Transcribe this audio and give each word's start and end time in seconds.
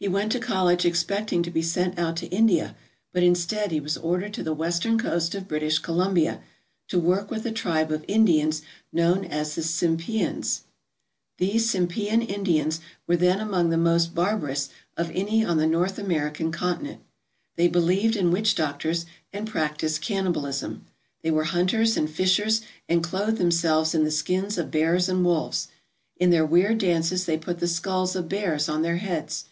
He 0.00 0.06
went 0.06 0.30
to 0.30 0.38
college 0.38 0.84
expecting 0.84 1.42
to 1.42 1.50
be 1.50 1.60
sent 1.60 1.98
out 1.98 2.14
to 2.18 2.28
India, 2.28 2.76
but 3.12 3.24
instead 3.24 3.72
he 3.72 3.80
was 3.80 3.96
ordered 3.96 4.32
to 4.34 4.44
the 4.44 4.54
western 4.54 4.96
coast 4.96 5.34
of 5.34 5.48
British 5.48 5.80
Columbia 5.80 6.40
to 6.86 7.00
work 7.00 7.32
with 7.32 7.44
a 7.46 7.50
tribe 7.50 7.90
of 7.90 8.04
Indians 8.06 8.62
known 8.92 9.24
as 9.24 9.56
the 9.56 9.60
Tsimpeans. 9.62 10.60
These 11.38 11.66
Tsimpean 11.68 12.22
Indians 12.22 12.78
were 13.08 13.16
then 13.16 13.40
among 13.40 13.70
the 13.70 13.76
most 13.76 14.14
barbarous 14.14 14.68
of 14.96 15.10
any 15.12 15.44
on 15.44 15.56
the 15.56 15.66
North 15.66 15.98
American 15.98 16.52
continent. 16.52 17.00
They 17.56 17.66
believed 17.66 18.14
in 18.14 18.30
witch 18.30 18.54
doctors 18.54 19.04
and 19.32 19.48
practised 19.48 20.00
cannibalism. 20.00 20.84
They 21.22 21.32
were 21.32 21.42
hunters 21.42 21.96
and 21.96 22.08
fishers 22.08 22.60
and 22.88 23.02
clothed 23.02 23.38
themselves 23.38 23.96
in 23.96 24.04
the 24.04 24.12
skins 24.12 24.58
of 24.58 24.70
bears 24.70 25.08
and 25.08 25.24
wolves. 25.24 25.66
In 26.16 26.30
their 26.30 26.46
weird 26.46 26.78
dances 26.78 27.24
they 27.24 27.36
put 27.36 27.58
the 27.58 27.66
skulls 27.66 28.14
of 28.14 28.28
bears 28.28 28.68
on 28.68 28.82
their 28.82 28.98
heads. 28.98 29.46